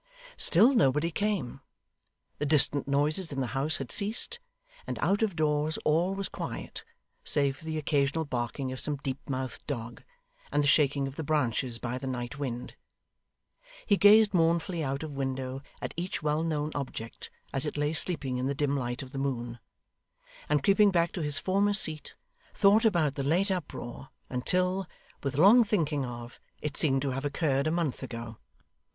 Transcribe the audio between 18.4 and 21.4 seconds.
the dim light of the moon; and creeping back to his